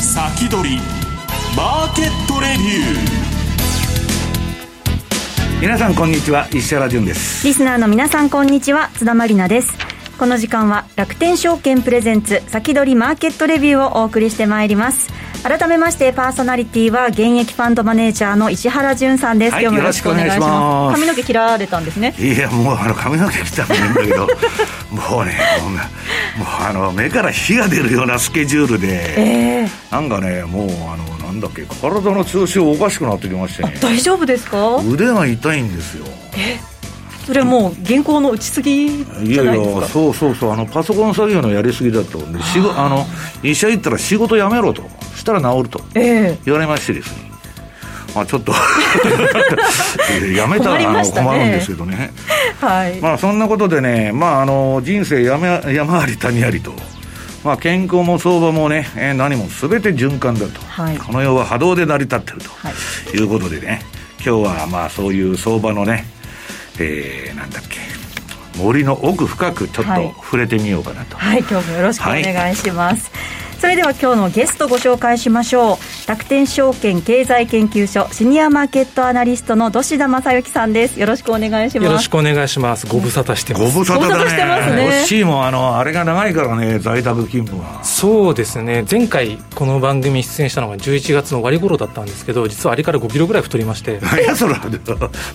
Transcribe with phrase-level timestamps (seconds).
[0.00, 0.78] 先取り
[1.56, 2.80] マーケットレビュー。
[5.60, 6.46] 皆さんこんにちは。
[6.52, 7.44] 石原潤です。
[7.46, 8.90] リスナーの皆さんこんにちは。
[8.94, 9.76] 津田まりなです。
[10.18, 15.12] この時間は楽天証券プレゼンツ先取りマーケットレビューをお送りしてまいります
[15.42, 20.94] 改めましてパーソナリティは現役ファンドマネージャーの石原潤さんです、はい、今日もよろしくお願いします。
[20.94, 22.14] 髪の毛切られたんですね。
[22.18, 24.26] いやもうあの髪の毛切ったのいいんだけど
[24.90, 25.38] もうね
[26.36, 33.74] もうあの目から火が出るようなスケジュールで、えー、なんかねもうあのなんだっけ体の調子おかしくなってきましてね。
[33.80, 34.76] 大丈夫ですか？
[34.76, 36.04] 腕が痛いんですよ。
[36.36, 36.58] え
[37.28, 39.42] それはもう原稿の打ちすぎじゃないですか？
[39.42, 43.04] いやいやそうそうそうあのパソコン作業のやりすぎだとでしあの
[43.42, 44.82] 医者行ったら仕事辞めろと
[45.14, 47.30] したら治ると言われましてですね、
[48.08, 48.52] えー、まあちょっと
[50.34, 52.12] やめたら困,、ね、困るんですけどね、
[52.62, 56.72] はい、まあそんなことでね、まあ、あの人生山山あり谷ありと。
[57.44, 62.70] まあ、健康も相場もね、えー、何もすべて循環だと、はい、この世は波動で成り立ってると、は
[63.14, 63.80] い、いうことでね。
[64.16, 66.04] 今日はまあそういう相場のね
[66.80, 67.78] えー、なんだっけ。
[68.58, 76.08] 森の奥深くちょっと触れてみようかなと、はい、はい、今日もよろしくお願いします、はいそれでは今日のゲストご紹介しましょう。
[76.08, 80.98] 楽天証券経済研究所シニアマーケットアナリストの土田正幸さんです。
[81.00, 81.84] よろしくお願いします。
[81.84, 82.86] よろしくお願いします。
[82.86, 83.64] ご無沙汰してます。
[83.74, 84.88] ご無沙汰だねしてますね。
[84.88, 87.82] ッシーもあのあれが長いからね在宅勤務は。
[87.82, 88.84] そうですね。
[88.88, 94.00] 前回この番組出演したのが11月の終わり頃だったんですけど実はあれから5キロぐらい太りまして。
[94.22, 94.54] いやそれ。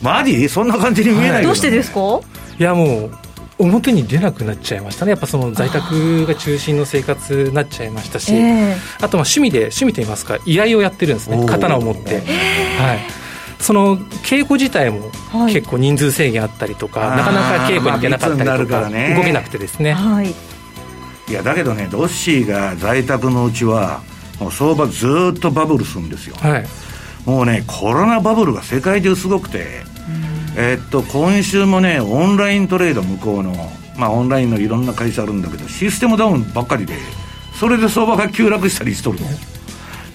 [0.01, 0.47] マジ？
[0.47, 2.21] そんな感じに見えない、はい、どうしてですか？
[2.57, 3.11] いやもう
[3.59, 5.11] 表に出なくなっちゃいましたね。
[5.11, 11.45] やっぱその在宅が中心の生活になっちゃいましたし、えー、あとまあ趣味で趣味といいますか居合をやってるんですね。
[11.45, 13.23] 刀を持って、はい。
[13.63, 15.09] その稽古自体も
[15.47, 20.31] 結構人数制限あったりとか、はい、なかなか稽古に行けなかったりとか、ね、動けなくてですね、はい、
[21.31, 24.01] いやだけどねドッシーが在宅のうちは
[24.41, 26.65] もう相場ずっとバブルするんですよ、はい、
[27.25, 29.83] もうねコロナバブルが世界中すごくて
[30.55, 33.53] えー、っと今週もねオンライントレード向こうの
[33.97, 36.95] まあオンラインのいろんな会社あるんだけどシステムダウンばっかりで
[37.59, 39.27] それで相場が急落したりしとるの。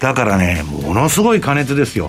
[0.00, 2.08] だからねものすごい過熱ですよ。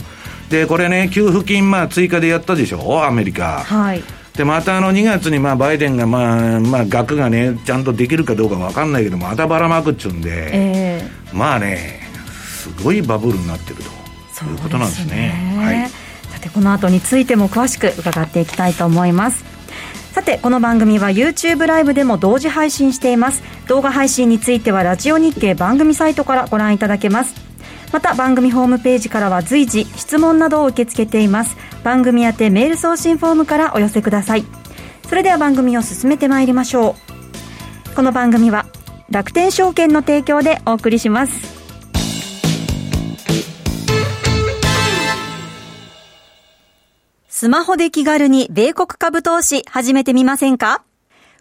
[0.50, 3.04] でこれね給付金まあ追加でやったでしょ？
[3.04, 3.64] アメリカ。
[3.64, 4.04] はい。
[4.36, 12.02] でまたあの2月にまあバイデンがまあまあ額がねちゃんとできるかどうか分かんないけどまたばらまくっちゅうんで、えー、まあね
[12.38, 15.06] すごいバブルになってるということなんですね。
[15.06, 15.58] すね。
[15.58, 15.99] はい
[16.40, 19.44] さてこの後についても詳しく伺っていきたいと思います。
[20.14, 23.44] さてこの番組は YouTube ライブでも同時配信しています。
[23.68, 27.36] 動画配信についてはラジオ日経番組サイトからご覧いただけます。
[27.92, 31.58] また番組ホームページからは随時質問などを受け付けています。
[31.84, 34.46] 番組宛てメール送信フォームからお寄せください。
[35.10, 36.96] それでは番組を進めてまいりましょ
[37.92, 37.96] う。
[37.96, 38.66] この番組は
[39.10, 41.59] 楽天証券の提供でお送りします。
[47.40, 50.84] スマホで気軽に米国株投資始めてみませんか？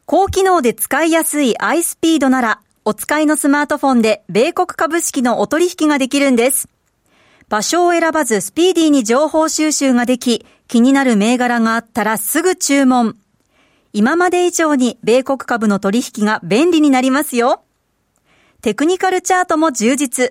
[0.07, 6.69] 高機能で使いやすい iSpeed なら、お使いのスマートフォンで米国株式のお取引ができるんです。
[7.49, 13.17] 場所を選ばずスピーディーに情報収集ができ、気になる銘柄があったらすぐ注文。
[13.93, 17.65] 今まで以上に米国株の取引が便利になりますよ。
[18.63, 20.31] テクニカルチャートも充実。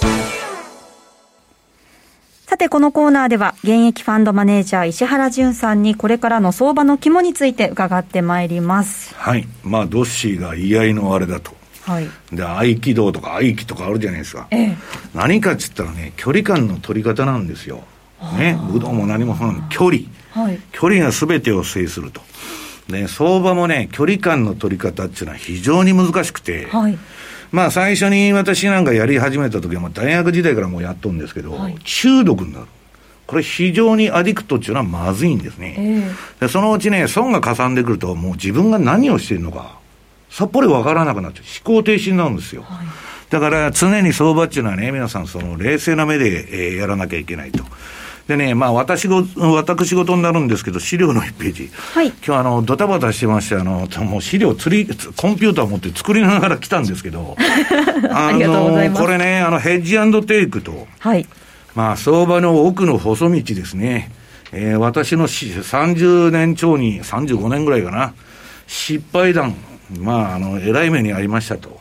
[2.51, 9.15] さて、このコーナーでは、現役ファンドマネージャー石原淳さんに、これからの相場の肝について伺ってまいります。
[9.15, 9.47] はい。
[9.63, 11.53] まあ、ドッシーが居合のあれだと。
[11.83, 12.09] はい。
[12.33, 14.47] で、合気道とか合気とかあるじゃないですか。
[14.51, 14.77] ええ。
[15.13, 17.85] 何かっつったらね、距離感の取り方なんですよ。
[18.37, 18.59] ね。
[18.69, 20.01] 武道も何もその距離。
[20.31, 20.59] はい。
[20.73, 22.19] 距離が全てを制すると。
[22.89, 26.67] で、相場もね、距離感の取り方っていうのは非常に難しくて。
[26.69, 26.97] はい。
[27.51, 32.65] まあ最初に私なんかやり始めた時は大学時代からもうやっとるんですけど、はい、中毒になる。
[33.27, 35.75] これ非常にアディクトっていうのはまずいんですね。
[35.77, 39.79] えー、でそのうちね、損がかさんでくると、もう自分が何をしているのか、
[40.29, 41.45] さっぱりわからなくなっちゃう。
[41.65, 42.63] 思考停止になるんですよ。
[42.63, 42.87] はい、
[43.29, 47.63] だから常に相場っていうのはね、皆さんその冷静な目で、えー、やらなきゃいけないと。
[48.27, 51.69] でね、まあ私ご、私事になるんですけど、資料の1ページ。
[51.93, 52.07] はい。
[52.07, 57.35] 今日あの、ドタバタしてまして、あの、もう資料釣り、コンピューター持って作りながら来たんですけど、
[58.11, 59.97] あの、これね、あの、ヘッジ
[60.27, 61.25] テイクと、はい。
[61.75, 64.11] まあ、相場の奥の細道ですね。
[64.53, 68.13] えー、私の30年超に、35年ぐらいかな、
[68.67, 69.55] 失敗談、
[69.99, 71.79] まあ、あの、偉い目にありましたと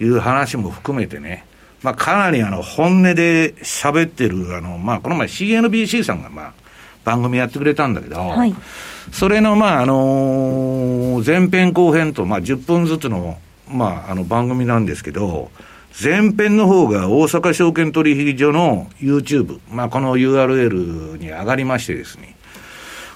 [0.00, 1.46] いう話も含めてね、
[1.82, 6.52] まあ、かなりあの、本音で喋ってる、あの、まあ、この前 CNBC さんが、まあ、
[7.04, 8.54] 番組やってくれたんだけど、はい、
[9.10, 13.38] それの、まあ、あのー、前編後編と、まあ、10分ずつの、
[13.68, 15.50] まあ、あの、番組なんですけど、
[16.00, 22.36] 前編の方が大阪証券取引所の YouTube、まあ、この URL に上がりましてですね、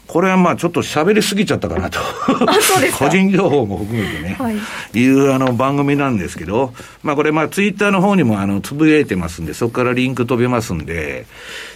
[0.06, 1.98] これはまあちょっと喋りすぎちゃったかなと。
[2.98, 4.56] 個人情報も含めてね、はい、
[4.98, 6.72] いうあの番組なんですけど、
[7.02, 11.26] まあこれまあツイッターの方にもあのつぶやいてますんで、そこからリンク飛べますんで、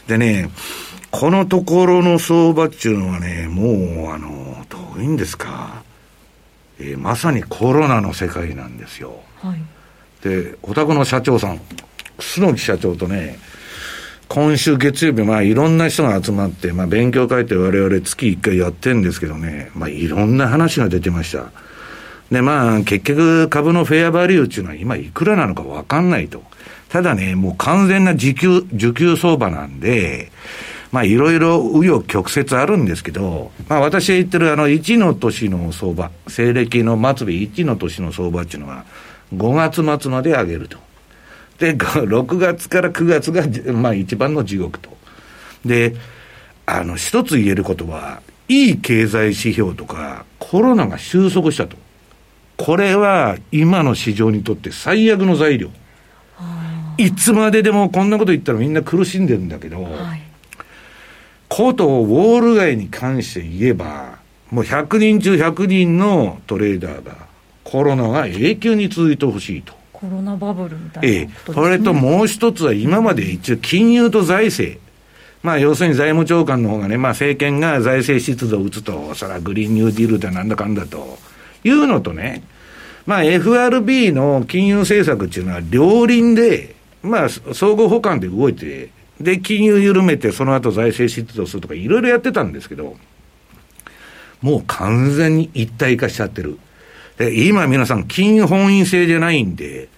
[0.07, 0.51] でね、
[1.11, 5.83] このところの相場っていうのはね、もうあの、どういうんですか、
[6.79, 9.21] えー、まさにコロナの世界なんですよ。
[9.43, 9.61] はい、
[10.23, 11.61] で、お宅の社長さん、
[12.19, 13.39] 楠木社長とね、
[14.33, 21.51] 今週月曜日、まあいろんな人が集まって、まあ勉強会って我々月1回やってんですけどね、まあいろんな話が出てました。
[22.31, 26.45] で、まあ結局株のフェアバリューっていうのは今いくらなのかわかんないと。
[26.91, 30.31] ただね、もう完全な時給、受給相場なんで、
[30.93, 38.85] まあいろいろ紆余曲折あるんですけど、まあ私が言ってるあの1の年の相場、西暦の末尾1の年の相場っていうのは
[39.35, 40.79] 5月末まで上げると。
[41.61, 44.97] で、 6月から9月が、まあ一番の地獄と。
[45.65, 45.95] で、
[46.67, 51.77] あの、一つ言えることは、いい経済指標とか、コロナが収束したと。
[52.57, 55.71] これは今の市場にとって最悪の材料。
[56.99, 60.23] いつまででもこんなこと言ったらみんな苦しんでるんだけど、はい、
[61.49, 64.19] ことウォール街に関して言えば、
[64.51, 67.17] もう100人中100人のトレーダーが
[67.65, 69.80] コロナが永久に続いてほしいと。
[70.01, 74.81] コロナバブルみたいな、ね、ええ、それともう一つは今まで一応金融と財政。
[75.43, 81.19] まあ要するに財務長官の方がね、まあ政権が財政出動を打つと、そらグリーンニューディールだなんだかんだと
[81.65, 82.43] いうのとね、
[83.07, 92.97] まあ FRB の金融政策っていうのは両輪で、まあ相互補完で動いて、で、金融緩めてその後財政出動するとかいろいろやってたんですけど、
[94.41, 96.59] もう完全に一体化しちゃってる。
[97.21, 99.89] で、今皆さん、金本位制じゃないんで、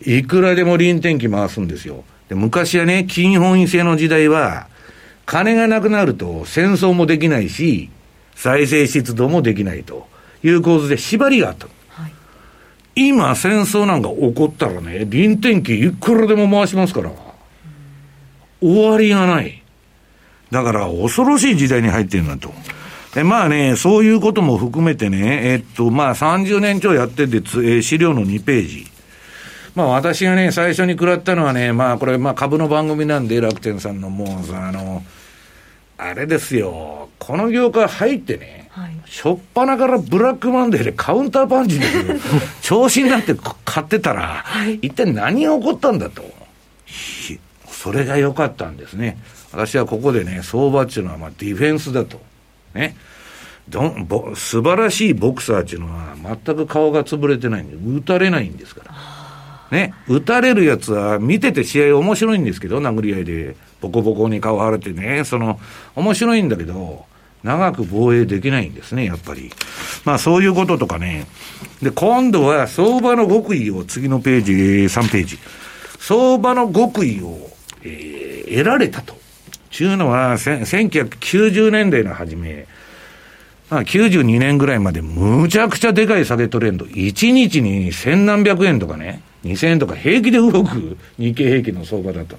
[0.00, 2.04] いくらでも臨転機回すんですよ。
[2.28, 4.68] で昔はね、金本位制の時代は、
[5.26, 7.90] 金がなくなると戦争もできないし、
[8.36, 10.06] 財政出動もできないと
[10.44, 11.66] いう構図で縛りがあった。
[12.00, 12.12] はい、
[12.94, 17.10] 今、戦争なんか起こったらね、臨転機いくらでも回しますから、
[18.60, 19.64] 終わりがない。
[20.52, 22.54] だから恐ろしい時代に入ってるんだと。
[23.14, 28.86] で、まあね、そういうことも含めてね、えっと、まあ30年超やってて、えー、資料の2ページ。
[29.74, 35.02] まあ私がね、最初に食らったのはね、まあこれ、まあ株の番組なんで、楽天さんのもうさ、あの、
[35.96, 41.86] あれですよ、この業界入ってね、はい、しょっぱなからブラックマンデーでカウンターパンチで
[42.62, 43.34] 調子になって
[43.64, 46.22] 買ってたら、はい、一体何が起こったんだと。
[47.70, 49.18] それが良かったんですね。
[49.52, 52.20] 私はここでね、相場っていうのはまあディフェンスだと。
[52.74, 52.96] ね。
[53.68, 59.76] どぼ素晴らしいボクサーっていうのは全く顔が潰れてないんで、打たれないんですから。
[59.76, 59.94] ね。
[60.08, 65.60] 打たれるやつは見てて試合面白いんですけど、殴り合いで、ボコボコに顔腫れてね、その、
[65.94, 67.04] 面白いんだけど、
[67.42, 69.52] 長く防衛できないんですね、やっぱり。
[70.04, 71.26] まあそういうこととかね。
[71.82, 75.38] で、今度は相場の極意を次のページ、3ページ。
[75.98, 77.50] 相場の極意を、
[77.82, 79.16] えー、得られたと。
[79.70, 82.66] ちゅうのは、1990年代の初め、
[83.70, 90.96] まあ、92年ぐらいまでむちゃくちゃでかい下げトレンド、1日に千何百円とかね、2000円とか平気で動く。
[91.18, 92.38] 日経平均の相場だったの。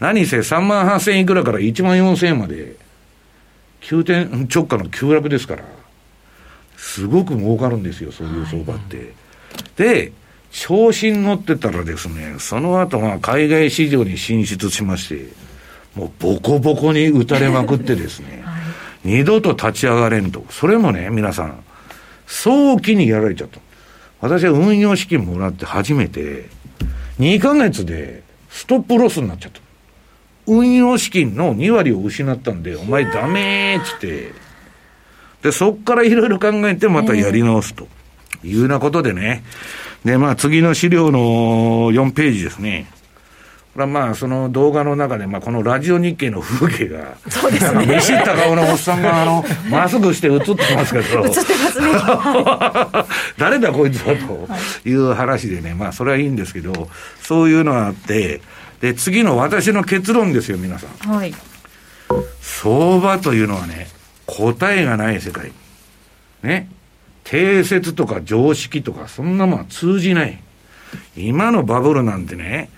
[0.00, 2.76] 何せ3万8000円いくらから1万4000円まで、
[3.80, 5.64] 急転直下の急落ですから、
[6.76, 9.12] すごく儲かるんですよ、そういう相場って。
[9.76, 10.12] で、
[10.52, 15.26] 調子に乗ってたらですね、その後は海外市場に進出しまして、
[15.94, 18.62] もうボコボコに打たれまくってですね、 はい、
[19.04, 20.44] 二度と立ち上がれんと。
[20.50, 21.56] それもね、皆さん、
[22.26, 23.60] 早期にやられちゃった。
[24.20, 26.46] 私は運用資金もらって初めて、
[27.18, 29.60] 2ヶ月でストップロスになっちゃった。
[30.46, 34.32] 運用資金の2割を失ったんで、お前ダメーっつって、
[35.42, 37.88] で、そっからいろいろ考えてまたやり直すと
[38.44, 39.44] いうようなことでね。
[40.04, 42.86] で、まあ次の資料の4ページですね。
[43.72, 47.86] これはまあ、その動画の中で、まあ、このラジオ日経の風景が、そうですね。
[47.86, 51.86] 見知った顔のおっさんが、あの、 まっすぐして映ってますけど、映ってますね。
[51.96, 54.46] はい、誰だこいつはと
[54.86, 56.90] いう話でね、まあ、それはいいんですけど、
[57.22, 58.42] そういうのがあって、
[58.82, 61.14] で、次の私の結論ですよ、皆さん。
[61.14, 61.34] はい。
[62.42, 63.88] 相場というのはね、
[64.26, 65.50] 答えがない世界。
[66.42, 66.68] ね。
[67.24, 70.38] 定説とか常識とか、そんなもん通じない。
[71.16, 72.68] 今のバブルなんてね、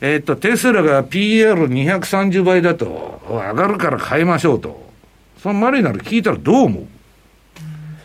[0.00, 4.90] えっと、テスラが PR230 倍だと、上がるから買いましょうと。
[5.42, 6.86] そのマリナル聞いたらどう思う、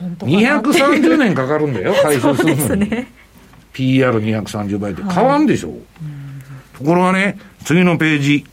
[0.01, 2.89] うん、?230 年かかるんだよ、 回収するのに。
[2.89, 3.07] ね、
[3.73, 5.79] PR230 倍って変わんでしょ、はい、
[6.77, 8.45] ところがね、次のページ。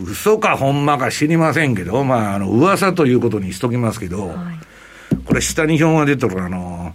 [0.00, 4.36] 嘘かほんまか知りませんけど、まあ、あの、噂ということにしときますけど、はい、
[5.24, 6.94] これ下に表が出てるあの、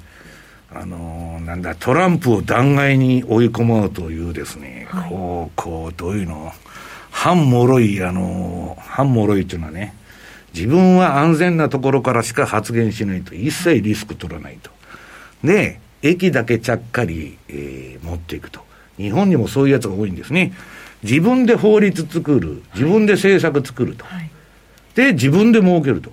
[0.73, 6.51] あの、なんだ、トランプを弾劾に追い込もうというですね、はい、こう、こう、どういうの、
[7.11, 9.93] 反脆い、あの、反脆いっていうのはね、
[10.53, 14.71] 自分は安全なところからしか発言しないと、一切リスク取らないと。
[15.43, 18.61] で、駅だけちゃっかり、えー、持っていくと。
[18.97, 20.53] 日本にもそういうやつが多いんですね。
[21.03, 24.05] 自分で法律作る、自分で政策作ると。
[24.05, 24.29] はい、
[24.95, 26.11] で、自分で儲けると。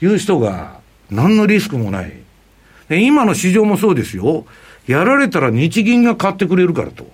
[0.00, 0.78] いう人が、
[1.10, 2.12] 何のリスクもない。
[2.90, 4.46] 今の市場もそうですよ。
[4.86, 7.06] やられたら日銀が買ってくれるからと。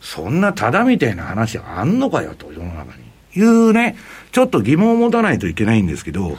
[0.00, 3.10] そんなただみたいな話あんのかよと、世の中に。
[3.36, 3.96] いうね、
[4.32, 6.34] ちょっと疑問を持たないといけないんですけど、はい、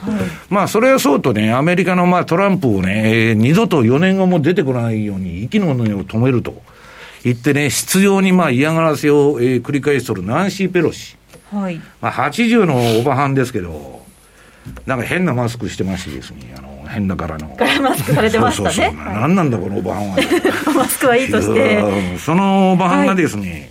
[0.50, 6.62] まあ、それはそうとね、アメリカのまあトランプをね、えー、二度と4年後も出てこないように、息の根を止めると
[7.24, 11.16] 言ってね、必要にまあ嫌がらせを、えー、繰り返しとるナンシー・ペロシ。
[11.50, 11.80] はい。
[12.00, 14.02] まあ、80のおばはんですけど、
[14.86, 17.56] なんか変なマスクしてましてですね、あの、変だからの。
[17.80, 18.70] マスクされてましたね。
[18.70, 19.04] そうそうそう。
[19.04, 20.16] 何なんだ、このおばはんは。
[20.76, 21.82] マスクはいいとして。
[22.18, 23.70] そのおばはんがですね、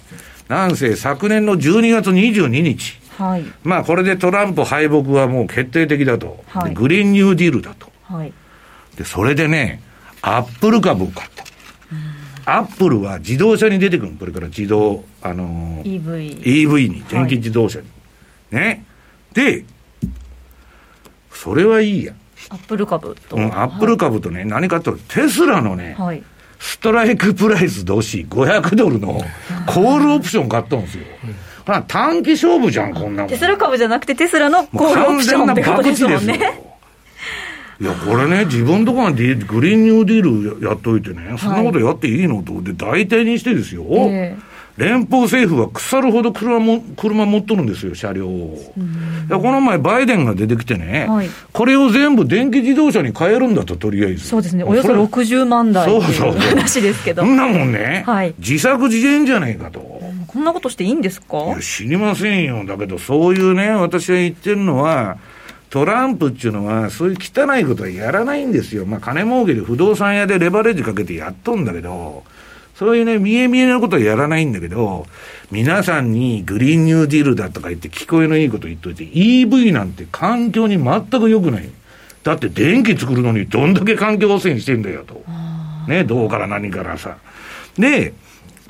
[0.50, 3.00] はい、なんせ昨年の12月22日。
[3.18, 3.44] はい。
[3.64, 6.44] まあ、これでトランプ敗北はもう決定的だと。
[6.48, 7.92] はい、グリーンニューディールだと。
[8.04, 8.34] はい。
[8.98, 9.82] で、それでね、
[10.22, 11.42] アップル株を買った。
[12.44, 16.44] アップルは自動車に出てくるこれから自動、あのー、EV。
[16.44, 17.88] EV に、電気自動車に。
[18.52, 18.86] はい、ね。
[19.34, 19.64] で、
[21.32, 22.14] それはいいや。
[22.52, 23.38] アップル株と。
[23.38, 26.22] うん、アップル株とね、はい、何かと、テスラのね、はい、
[26.60, 29.22] ストライクプライス同士500ドルの
[29.66, 31.04] コールオプション買ったんですよ。
[31.88, 33.30] 短期勝負じゃん、こんなもん。
[33.30, 36.62] テスラ株じゃなくてテスラのコールオプションってことですもんね。
[37.80, 43.86] いや、これね、自分とこがグリーンニューディールやっといてね、そんなことやっていいのと、で、大体にしてですよ。
[43.88, 48.74] えー連邦政府は腐るほど車も車持っとるんですよ、車両を。
[49.30, 54.28] この前、バイデンが出てきてね、はい、これを全部電気自動車に変えるんだと、とりあえず。
[54.28, 57.22] そうですね、およそ60万台っていう話ですけど。
[57.22, 59.80] そんなもんね、はい、自作自演じゃないかと。
[60.28, 61.44] こんなことしていいんですか？
[61.48, 62.64] いや、知りませんよ。
[62.66, 65.18] だけど、そういうね、私が言ってるのは、
[65.70, 68.86] トランプっていうのは、そういう汚いことはやらないんですよ。
[68.86, 72.24] まあ、金儲けで不動産屋でレバレッジかけてやっとんだけど、
[72.76, 75.06] そういうね、見え見えなことはやらないんだけど、
[75.52, 81.70] 皆さんにグリーンニューディールだとか言って聞こえのいいこと言っといて、EV なんて環境に全く良くない。
[82.24, 85.24] だって電気作るのにどんだけ環境汚染してんだよと。
[85.88, 87.18] ね、どうから何からさ。
[87.78, 88.14] で、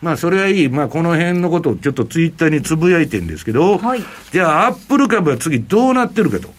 [0.01, 0.70] まあそれはいい。
[0.70, 6.50] まあこの辺のことをちょっとツイッターにつぶやいてるんですけど、はい、じゃあアップル株は次どうなってるかと。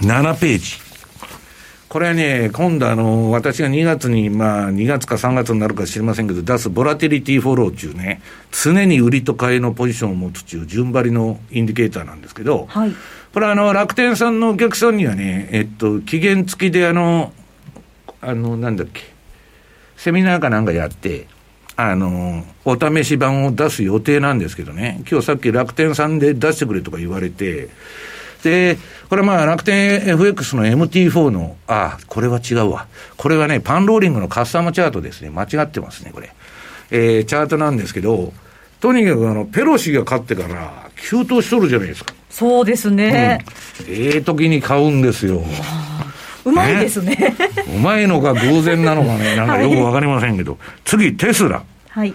[0.00, 0.91] 7ページ。
[1.92, 12.94] これはね、今度あの、私が2月に、まあ、2月か3月になるか知りませんけど、出すボラティリティフォロー中ね、常に売りと買いのポジションを持つ中、順張りのインディケーターなんですけど、はい、
[13.34, 17.34] これあの、楽天さんのお客さんにはね、えっと、期限付きであの、
[18.22, 19.02] あの、なんだっけ、
[19.98, 21.26] セミナーかなんかやって、
[21.76, 27.68] あの、お試し版を出す予定なんですけどね、今日さっき楽天さんで出してくれとか言われて、
[28.42, 32.86] で、これまあ楽天 FX の MT4 の、あ、これは違うわ。
[33.16, 35.30] これはね、パンローリングのカスタムチャートですね。
[35.30, 36.32] 間違ってますね、これ。
[36.90, 38.32] えー、チャートなんですけど、
[38.80, 42.12] とにかくあの、ペロシが勝ってから、急騰しとるじゃないですか。
[42.30, 43.44] そうですね。
[43.80, 45.42] うん、ええ時に買うんですよ。
[46.44, 47.14] うまいですね。
[47.14, 47.36] ね
[47.76, 50.52] うまいのか偶然なのかね、 なんかよくわかりませんけど。
[50.52, 51.62] はい、次、テスラ。
[51.90, 52.12] はい。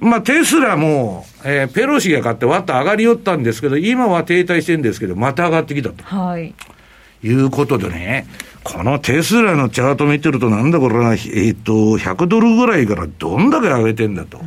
[0.00, 6.02] まあ、テスラも、えー、ペロシが買ってわっと上がりよったんですけど、今は停滞してるんですけど、また上がってきたと。
[6.02, 6.52] はい。
[7.22, 8.26] いうことでね、
[8.64, 14.40] このテスラのチャート見てるとなんだこれは、えっ、ー、と、100ドルぐらいからどんだけ上げてんだと。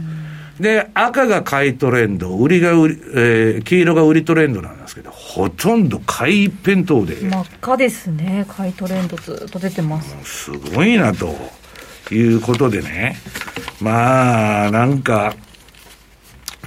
[0.59, 7.15] で、赤が買いトレンド、売りが売り、えー、黄色が売りトレンドなんですけど、ほとんど買い一辺倒で。
[7.29, 10.17] 真っ赤ですね、買いトレンドずっと出てます。
[10.25, 11.33] すごいなと
[12.11, 13.15] いうことでね、
[13.79, 15.33] まあ、なんか、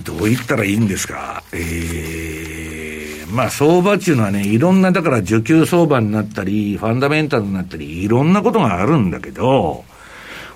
[0.04, 9.85] どう言ったらいいんですか、ええー、まあ相場っていうのはね、いろんな、だから需給相場になったり、ファンダメンタルになったり、いろんなことがあるんだけど、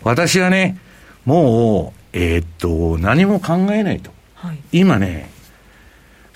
[0.03, 0.79] 私はね、
[1.25, 4.11] もう、えー、っと、何も考えないと。
[4.35, 5.31] はい、今ね、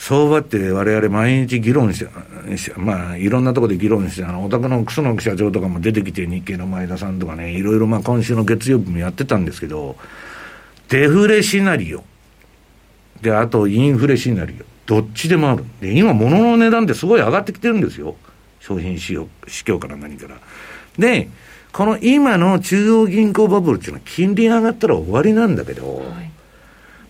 [0.00, 2.10] 相場って我々毎日議論して、
[2.78, 9.96] まあ、いろんなところで議論して、あの、お宅の楠木社長とかも出てきて、日経の前田さんとかね、いろいろまあ今週の月曜日もやってたんですけど、
[10.88, 12.02] デフレシナリオ。
[13.22, 14.64] で、あとインフレシナリオ。
[14.86, 15.64] どっちでもある。
[15.80, 18.16] で、今物の値段ってすごい上がってきてるんですよ。
[18.60, 20.36] 商品市況市況から何から。
[20.98, 21.28] で、
[21.72, 26.30] この今の中央銀行バブルっていうのは金利上がったら終わりなんだけど、はい、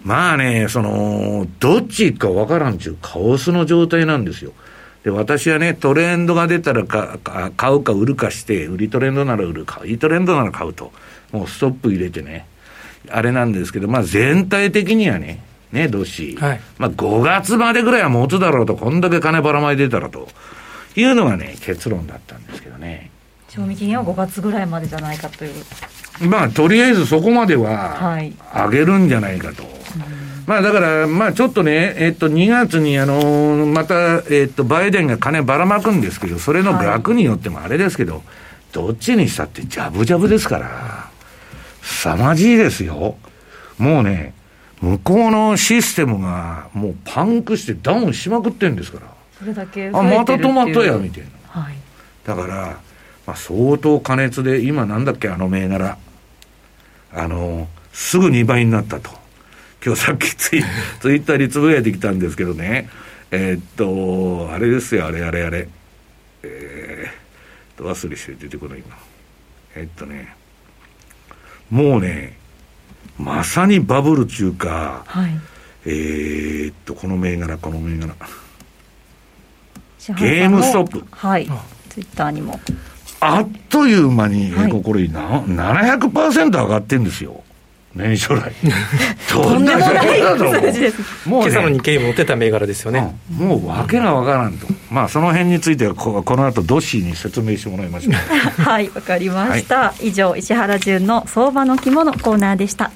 [0.03, 4.53] まあね、その、どっちかわからんちゅうカオスの状態なんですよ。
[5.03, 7.19] で、私はね、トレンドが出たらか
[7.57, 10.93] 買うか売るかして、売りトレンドなら売る、買いトレンドなら買うと。
[11.33, 12.47] もうストップ入れてね。
[13.09, 20.29] あれなんですけど、まあ全体的にはね、ね、どし、はい、まあ5月までぐらいは持つだろうと、こんだけ金ばらまいてたらと
[20.97, 23.11] いうのがね、結論だったんですけどね。
[23.49, 25.65] 賞味期限は5月ぐらいまでじゃないかという。
[26.21, 28.21] まあ、とりあえずそこまでは
[28.55, 29.63] 上げるんじゃないかと。
[29.63, 29.73] はい、
[30.47, 38.23] まあ、だから、まあ、ちょっとね、えっと、2月に、あの、また、えっと、バイデンが金ばらまくんですけど、それの額によってもあれですけど、はい、
[38.73, 41.09] どっちにしたってジャブジャブですから、
[41.83, 43.17] 凄まじいですよ。
[43.79, 44.35] もうね、
[44.81, 49.07] 向こうのシステムがもうパンクしてダウンしまくってんですから。
[49.39, 51.61] それだけあ、また止まったや、みたいな。
[51.63, 51.75] はい。
[52.25, 52.81] だから、
[53.27, 55.99] まあ、相当過熱で、今なんだっけ、あの銘柄。
[57.13, 59.11] あの、すぐ2倍になったと。
[59.85, 60.63] 今日さっきツイ
[61.01, 62.89] ツイッターにつぶやいてきたんですけどね。
[63.31, 65.69] えー、っと、あれですよ、あれあれあれ。
[66.43, 68.85] えー、と、忘れして出てこないな。
[69.75, 70.35] えー、っとね、
[71.71, 72.40] もうね、
[73.19, 75.31] まさにバブル中か、はい、
[75.87, 78.15] えー、っと、この銘柄、この銘柄。
[80.17, 81.05] ゲームストップ。
[81.11, 81.47] はい。
[81.91, 82.59] ツイッターにも。
[83.21, 87.45] あっという間に、はい、これな、700%上がってんですよ。
[87.95, 88.53] 年初来。
[89.29, 91.29] とんでもない数字です。
[91.29, 93.17] もう、ね、今朝の日経に持ってた銘柄ですよね。
[93.41, 94.69] うん、もう訳がわからんと。
[94.91, 98.15] まあ、その辺についてはこ、この後、ドッシーに説明してもらいましょう。
[98.63, 99.79] はい、わかりました。
[99.79, 102.93] はい、以上、石原淳の相場の肝のコーナーでした。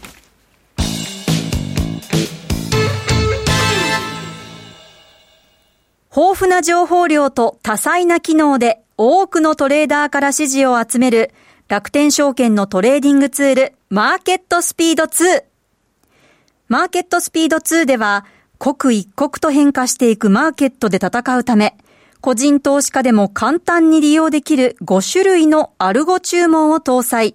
[6.16, 11.32] 豊富な情報量と多彩な機能で多くのトレーダーから支持を集める
[11.74, 15.42] 楽天証券のトレーディングツールマーケットスピード2。
[16.68, 18.26] マーケットスピード2では
[18.58, 21.76] 刻一刻と変化していくマーケットで戦うため
[22.20, 27.34] 個人投資家でも簡単に利用できる5種類のアルゴ注文を搭載。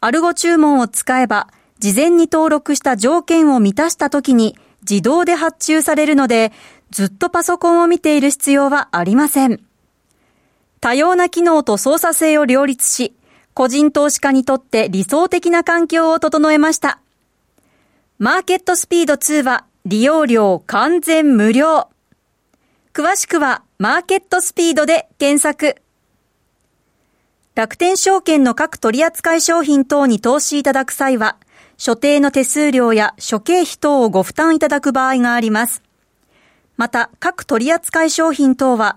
[0.00, 1.48] アルゴ注文を使えば
[1.80, 4.56] 事前に登録した条件を満たした時に
[4.88, 6.52] 自動で発注されるので
[6.92, 9.65] ずっとパソコンを見ている必要はありません。
[10.80, 13.14] 多様な機能と操作性を両立し、
[13.54, 17.00] 個人投資家にとって理想的な環境を整えました。
[18.18, 21.88] マーケットスピード2は利用料完全無料。
[22.92, 25.76] 詳しくはマーケットスピードで検索。
[27.54, 31.36] 楽天証券の各取扱商品等に投資いただく際は、
[31.78, 35.82] 所定の手数料や諸経費等をご負担いただく場合があります。
[36.76, 38.96] また、各取扱商品等は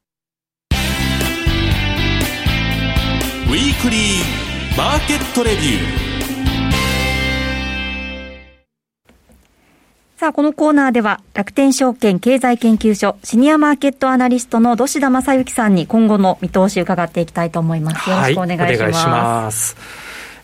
[3.51, 6.11] ウィークリーマーケットレビュー
[10.15, 18.09] さあ、このコーナーでは、楽天証券経済研究所シニアマーケットアナリストの土田正幸さんに今後の見通し伺っていきたいと思います。
[18.09, 18.71] よろしくお願いします。
[18.71, 19.75] はい、お願いします。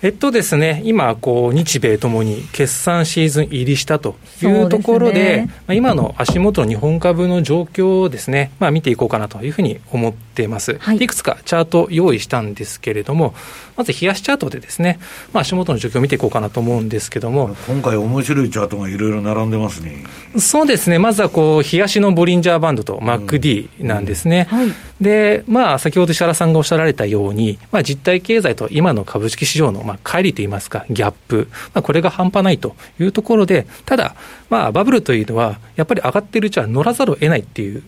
[0.04, 10.78] えっとですね、今、こう、日米ともに決算シーズン入りしたというところで、でね、まあ、今の足元の日本株の状況をですね、まあ、見ていこうかなというふうに思っています。
[10.78, 13.34] はい、いくつかチャート用意したんですけれども、
[13.76, 15.00] まず冷やしチャートでですね、
[15.34, 17.56] まあ、足元の状況を見ていこうかなと思うんですけども。
[17.68, 20.04] 今回面白いチャートがいろいろ並んでますね。
[20.38, 24.48] そうですね、まずはこう、冷やしのボリンジャーバンドと MacD なんですね。
[24.52, 34.16] うんうんはい、で、まあ、先ほど石原さんがおっしゃられたように、まあ、実体経済と今の株式市場の、まあ、乖離といいますか、ギャップ、まあ、これが半端ないというところで、ただ、
[34.50, 37.84] まあ、バブルというのは、やっぱり上がっているうちは乗らざるを得ないっていう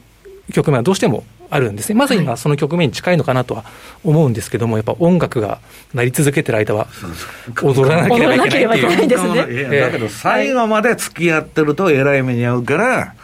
[0.53, 3.65] 局面はどうしてもあるんですね、まさに今、その局面に近いのかなとは
[4.03, 5.59] 思うんですけども、やっぱ音楽が
[5.93, 6.87] 鳴り続けてる間は、
[7.63, 9.81] 踊らなければいけないっていう。
[9.81, 13.15] だけど、最後まで付き合ってるとえらい目に遭うから、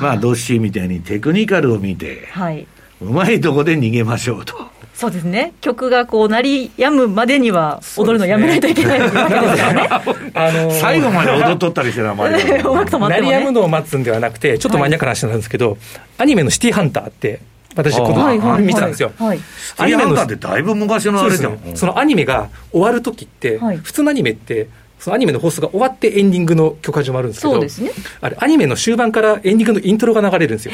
[0.00, 2.66] まあ、ドッシーみたいにテクニカルを見て、はい、
[3.00, 4.69] うまいとこで逃げましょうと。
[5.00, 5.54] そうですね。
[5.62, 9.88] 曲がこう鳴りやむまでには踊るのやめないといけないわけですからね。
[9.88, 15.78] あのー、最後まで踊っとった りしてな、前鳴りやむのを待つんではなくて、ちょっとマニアックな話なんですけど、はい、
[16.18, 17.40] アニメのシティーハンターって、
[17.74, 19.10] 私、子供見たんですよ。
[19.18, 19.40] はい、
[19.78, 21.58] アニメのってだいぶ昔のあれじゃん。
[21.76, 30.72] そのアニメが終わるときって、はい、普通のアニメって、そのアニメの放送が終わってエンディングの曲始まるんですけど、そうですね、あれ、アニメの終盤からエンディングのイントロが流れるんですよ。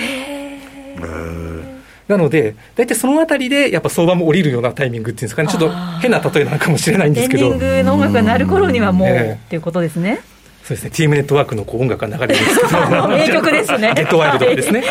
[2.09, 7.47] なので、大体そのあたりで、やっぱ相場も降りるようなタイミングっていうんですかね、ちょっと変な例えなのかもしれないんですけど。
[7.47, 10.21] エンディングの音楽が鳴る頃にはもう、っていうことですね。
[10.67, 13.93] そうですね、チームネットワークのこう音楽が流れるんですけど、 名曲ですね。
[13.95, 14.83] ゲットワイルドですね。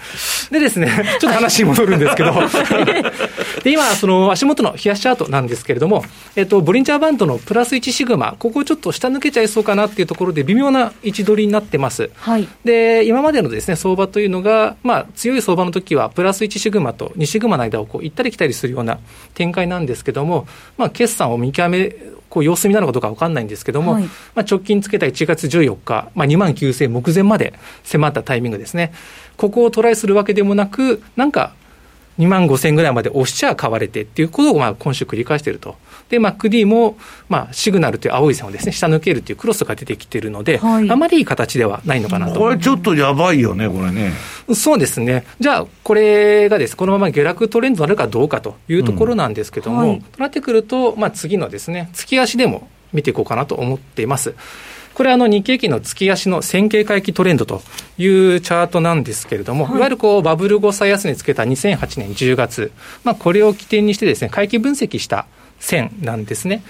[0.50, 2.32] でですね、ちょっと話に戻るんですけど、
[3.62, 6.02] で今、その足元の冷やしチャートなんですけれども、
[6.34, 12.08] えっと、ボリンジャーバンドのプラス1シグマ、ここをちょっと下抜けちゃいそうかなっていうところで、微妙な位置取りになってます。
[12.16, 18.98] はい、で、今までのですね、相場というのが、まあ、強い相場の時は、プラス1シグマと2シグマの間をこう行ったり来たりするような
[19.34, 21.94] 展開なんですけども、まあ、決算を見極め
[22.28, 28.92] こう様子見なのかどうか分かんないんですけども、はい、まあ、直近つけた1月14日、まあ、2万9000目前まで迫ったタイミングですね、
[29.36, 31.54] ここをトライするわけでもなく、なんか
[32.18, 35.76] 2万5000ぐらいまで押しちゃ買われてっていうことをまあ今週繰り返していると。
[36.08, 36.96] で、MacD も、
[37.28, 42.40] まあ、シグナルという青い線をですね、下抜けるというクロスが出てきているので、はい、あまりいい形ではないのかなと。
[42.40, 44.12] これちょっとやばいよね、これね。
[44.54, 45.24] そうですね。
[45.38, 54.34] じゃあ、これがです、このまま下落トレンドになるかどうかというところなんですけども、うんはい、となってくると、まあ、次のですね、月足でも見ていこうかなと思っています。
[54.98, 57.62] これあの日経期の月足の線形回帰トレンドと
[57.98, 62.72] いうチャートなんですけれども、はい、いわゆるこうバブル後最安値つけた2008年10月、
[63.04, 65.28] まあ、これを起点にしてですね、回帰分析した
[65.60, 66.64] 線なんですね。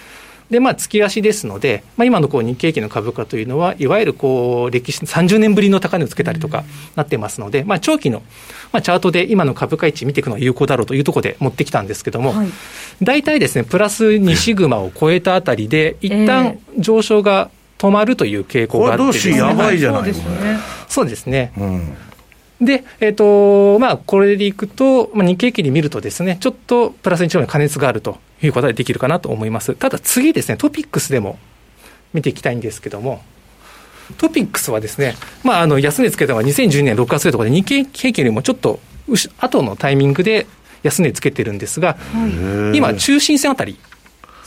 [0.50, 6.64] で、まあ、月足ですので、まあ、今のこう日経期の株価というのは、いわゆるこう歴史、30年ぶりの高値をつけたりとか
[6.96, 8.20] なってますので、まあ、長期の、
[8.72, 12.48] まあ、チャートで今の株価位置見ていくのは有効だろうというところで持ってきたんですけども、はい、
[13.02, 20.28] 大体ですね、プラス2シグマを超えたあたりで、一旦上昇が止まるという傾向があってです、ね、やばいじゃないですか、
[20.88, 21.52] そうですね。
[21.56, 21.96] うん
[22.60, 29.74] で、えっ、ー、と、まあ、これでいくと、まあ、日経期に見るとですね、ちょっとプラス1の加熱があるということができるかなと思います。
[29.74, 31.38] ただ次ですね、トピックスでも
[32.12, 33.22] 見ていきたいんですけども、
[34.16, 35.14] トピックスはですね、
[35.44, 38.80] まあ、あの、安値つけたのは2012年6月というところで、日経平均よりもちょっと
[39.38, 40.46] 後のタイミングで
[40.82, 43.78] 安値つけてるんですが、はい、今、中心線あたり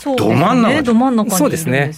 [0.04, 1.92] ど真ん中ど真ん中そうですね。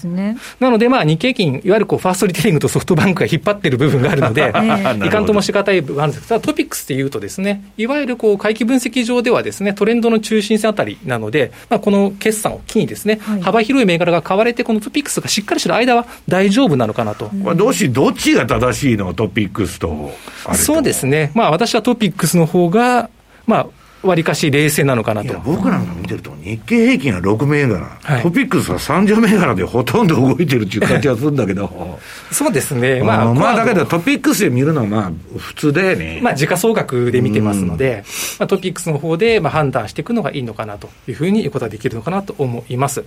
[0.60, 4.50] なので、まあ、日経金、いわゆるこうファーストリテイリングとソフトバンクが引っ張ってる部分があるので、
[5.06, 17.32] いかんともしがたい部分があるんですが、トピックスっていうとですね、いわゆるこう回帰分析上ではですね、トレンドの中心線あたりなので、まあ、この決算を機にですね、はい、幅広い銘柄が買われて、このトピックスがしっかりしてる間は大丈夫なのかなと。
[17.44, 20.12] これどうし、どっちが正しいのトピックスと。
[20.54, 21.32] そうですね。
[21.34, 23.10] まあ、私はトピックスの方が、
[23.48, 23.68] まあ、
[24.08, 32.00] わりかし冷静なのかなと僕なんか見てると、日経平均は6銘柄、はい、トピックスは30銘柄でほとんど動いてるっていう感じがするんだけど、
[32.32, 36.20] そうですね、まあ、まあ、だけどトピックスで見るのはまあ普通だよね。
[36.22, 38.04] まあ、時価総額で見てますので、
[38.40, 43.04] まあ、トピックスの方でまあ判断していくのがいいのかなというふうに言うことができるのかなと思います。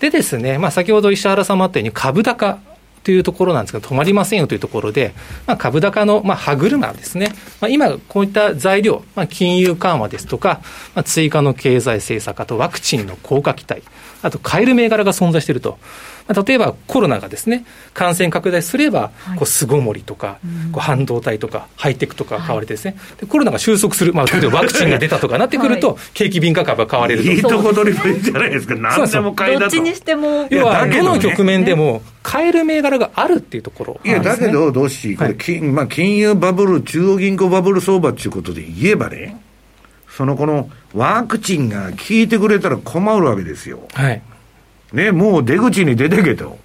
[0.00, 2.58] でですね、まあ、先ほど石原さんもあったように、株高。
[3.04, 5.14] というところなんですが、止まりませんよというところで、
[5.46, 7.28] まあ、株高の、まあ、歯車ですね、
[7.60, 10.62] まあ、今、こういった材料、まあ、金融緩和ですとか、
[10.94, 13.82] まあ、追加の経済政策、あとワクチンの効果期待、
[14.24, 15.78] あと買える銘柄が存在していると。
[16.26, 20.38] まあ、例えばコロナがですね、感染拡大すれば、こう巣ごもりとか、
[20.72, 27.30] こう半導体とか、ハイテクとか買われてですね、でコロナが収束する、まあ、例えばワクチンが出たとかなってくると、景気敏感株が買われると。
[27.30, 29.76] いいとこ取りもいいじゃないですか、何でも買いだと。
[29.76, 30.48] どっちにしても。
[30.50, 39.43] 要は、どの局面でも、買える銘柄があるっていうところ、いや、だけど、どうし、これ金、まあ、金融バブル、中央銀行バブル相場っていうことで言えばね、
[40.16, 43.80] そのこのワクチンが効いてくれたら困るわけですよ。
[43.92, 44.22] はい。
[44.92, 46.58] ね、もう出口に出てけと。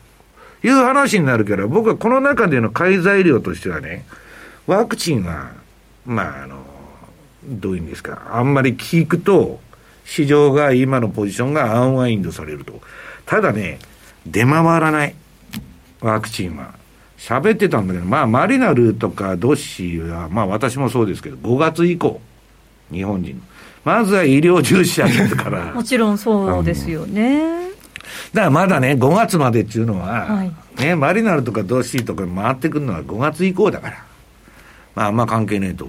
[0.61, 4.05] いう話になるから、僕はこの中での買い材料としてはね、
[4.67, 5.51] ワクチンは、
[6.05, 6.57] まあ、あの、
[7.43, 9.59] どういうんですか、あんまり聞くと、
[10.05, 12.81] 市場が今のポジションがアンワインドされると。
[13.25, 13.79] ただね、
[14.25, 15.15] 出回らない。
[16.01, 16.73] ワクチンは。
[17.17, 22.21] 喋ってたんだけど、まあ、マリナルとかドッシーは、まあ私もそうですけど、5月以降、
[22.91, 23.41] 日本人。
[23.85, 25.71] まずは医療従事者ですから。
[25.73, 27.69] もちろんそうですよね。
[28.33, 34.03] だからまだね、5月までっていうのは、はい、ね、マリナルとかドッシーとか回ってくるのは5月以降だから。
[34.95, 35.85] まあ、あんま関係ねえと。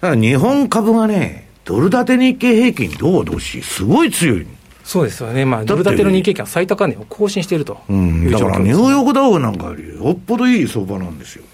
[0.00, 4.46] だから日本株がね、ドル建て日経平均どうドッシーすごい強い。
[4.82, 11.44] そうですよね、まあ、ドル建ての日経平均は最高値を更新しているという、うん、だからニューヨークダウなんかよりよっぽどいい相場なんですよ。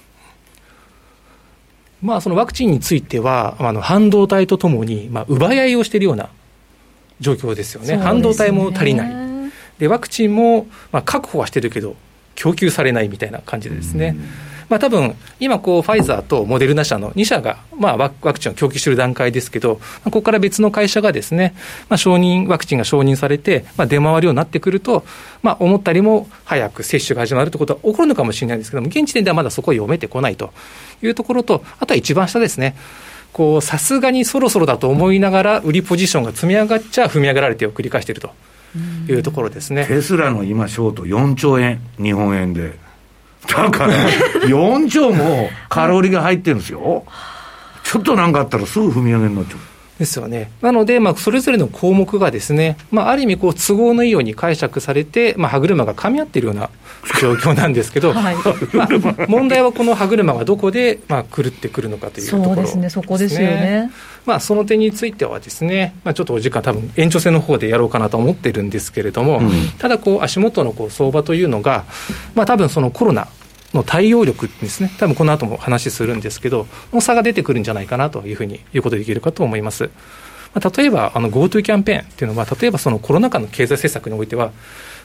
[2.03, 6.29] まあ、そのワクチンについては、あの半導体とともに、まあ、奪い合いをしているような
[7.21, 7.97] 状況ですよね、ね。
[7.97, 11.97] 半導体も足りない、でワクチンも、まあ、確保はしてるけど、
[12.35, 14.17] 供給されないみたいな感じでですね。
[14.69, 21.55] まあ多分今こうファイザーとモデルナ社の2社がまあワクチンを供給している段階ですけど、ここから別の会社がですね、
[21.89, 25.05] まあ、承認、ワクチンが承認されて、まあ、出回るようになってくると、
[25.43, 30.53] まあ、思ったよりも早く接種が始まるということは起こるのかもしれないんですけども、現時点ではまだそこは読めてこないと
[31.03, 32.77] いうところと、あとは一番下ですね。
[33.33, 38.31] こう、さすがにそろそろだと思いながら、売りポジションが積み上がっちゃ踏み上げられてを繰り返していると。
[39.09, 39.87] いうところですね。
[39.87, 42.79] テスラの今、ショート4兆円、日本円で。
[43.49, 43.93] だから、
[44.47, 47.05] 4兆もカロリーが入ってるんですよ。
[47.83, 49.59] ちょっとなんかあったらすぐ踏み上げになっちゃう。
[49.99, 50.51] ですよね。
[50.61, 56.71] なので、まあ、それぞれの項目がですね、まあ、ある意味、こう、都合のいいように解釈されて、まあ、歯車が噛み合っているような
[57.21, 58.37] 状況なんですけど、はい、
[58.73, 58.89] まあ、
[59.29, 63.91] 問題はこの歯車がどこで、まあ、狂ってくるのかというところ、そうですね、そこですよね。
[64.27, 71.85] まあ、その点についてはですね、まあ、ちょっとお時間、多分延長戦の方でやろうかなと思ってるんですけれども、うん、ただ、こう、足元のこう相場というのが、
[72.35, 73.29] まあ、多分そのコロナ
[73.75, 79.91] の対応力ですね、多分この後も話するんですけど、の差が出てくるんじゃないかなというふうに言うことできるかと思います。
[80.55, 84.53] まあ、例えば、あの GoTo キャンペーンっていうのは、例えばそのコロナ禍の経済政策においては、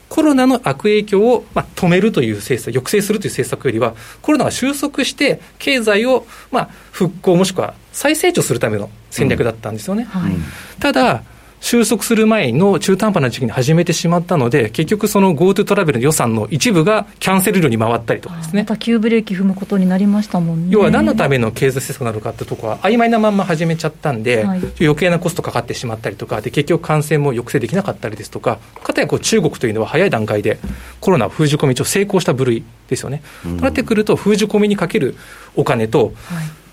[0.08, 10.08] コロナの悪影響を、まあ、止めるという政策、抑制するという政策よりは、コロナが収束して、経済を、まあ、復興、もしくは再成長するための戦略だったんですよね。
[10.14, 10.34] うんはい、
[10.80, 11.24] ただ
[11.62, 18.64] 収束する前の中途半端な時期に始めてしまったので、結局、その GoTo トラベルの予算の一部がキャンセル料に回ったりとかですね。
[18.64, 20.68] また急ブレーキ踏むことになりましたもんね。
[20.72, 30.58] 要は何のための経済政策なのかってところは、曖昧なまんま始めちゃったんで、はい、余計なコストかかってしまったりとか、で結局、感染も抑制できなかったりですとか、かたやこう中国というのは早い段階で
[31.00, 33.22] コロナ封じ込め一応成功した部類ですよね。
[33.46, 35.16] うん、となってくると、封じ込めにかける
[35.56, 36.14] お金と、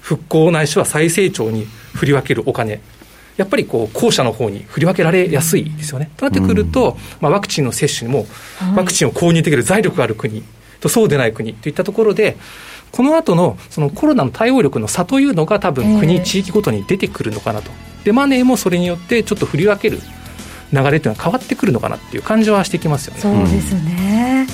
[0.00, 2.80] 復興ないしは再成長に振り分けるお金。
[3.38, 6.10] やっぱりこう後者の方に振り分けられやすいですよね。
[6.16, 8.26] となってくると、まあ、ワクチンの接種にも、
[8.76, 10.42] ワクチンを購入できる財力がある国
[10.80, 12.36] とそうでない国といったところで、
[12.90, 17.70] この後のそのコロナの対応力の差というのが多分国、地域ごとに出てくるのかなと。
[18.02, 20.00] で、マネーもそれによってちょっと振り分ける
[20.72, 23.20] 流れというのは変わってくるのかなっていう感じはしてきますよね。
[23.20, 24.46] そうですね。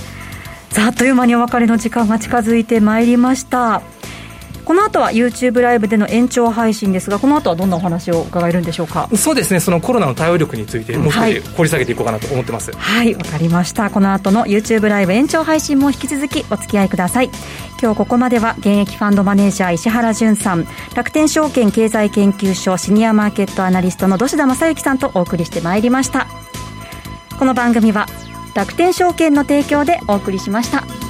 [0.70, 3.80] さあ、あっという間にお別れの時間が近づいてまいりました。
[4.64, 9.08] この後は YouTube ライブでの延長配信ですがこの後はどんなお話を伺えるんでしょうか？
[9.16, 9.60] そうですね。
[9.60, 12.72] そのコロナの対応力についてもう少し掘り下げていこうかなと思ってます。
[12.72, 13.90] はいわ、はい、かりました。
[13.90, 17.30] この後の YouTube ライブ延長配信も引き続きお付き合いください。
[17.82, 26.26] 今日ここまでは現役ファンドマネージャー石原潤さん楽天証券経済研究所シニアマーケットアナリストの土田正幸さんとお送りしてまいりました。
[27.38, 28.06] この番組は
[28.54, 31.03] 楽天証券の提供でお送りしました。